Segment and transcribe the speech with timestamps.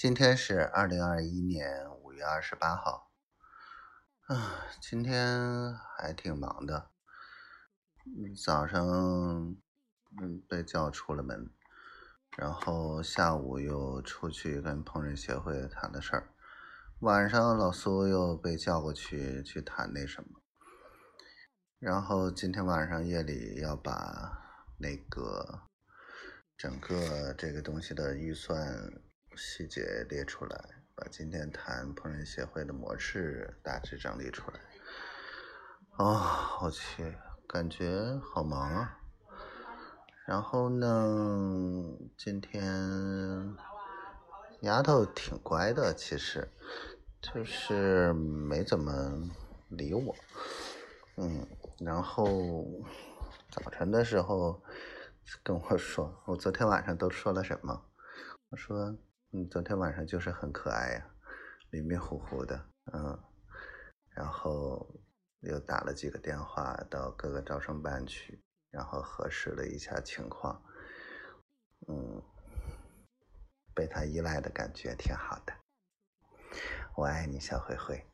[0.00, 3.12] 今天是二零二一年五月二十八号，
[4.28, 6.88] 啊，今天还挺忙的。
[8.42, 8.82] 早上，
[10.18, 11.50] 嗯，被叫出了门，
[12.38, 16.30] 然后下午又出去跟烹饪协会谈的事儿，
[17.00, 20.40] 晚上老苏又被叫过去去谈那什么，
[21.78, 25.64] 然后今天晚上夜里要把那个
[26.56, 29.02] 整个这个东西的预算。
[29.36, 34.60] 细节列出来，把今天谈烹饪协会的模式大致整理出来。
[35.96, 38.98] 哦，我去，感觉好忙啊。
[40.26, 43.56] 然后呢，今天
[44.60, 46.48] 丫头挺乖的，其实
[47.20, 49.30] 就是没怎么
[49.68, 50.14] 理我。
[51.16, 51.46] 嗯，
[51.78, 52.64] 然后
[53.50, 54.62] 早晨的时候
[55.42, 57.84] 跟我说，我昨天晚上都说了什么？
[58.50, 58.96] 我说。
[59.32, 61.06] 嗯，昨天晚上就是很可爱呀，
[61.70, 63.16] 迷迷糊糊的，嗯，
[64.10, 64.84] 然后
[65.40, 70.60] 又打了几个电话到各个招生办去，然后核实了一下情况，
[71.86, 72.20] 嗯，
[73.72, 75.52] 被他依赖的感觉挺好的，
[76.96, 78.09] 我爱你，小灰灰。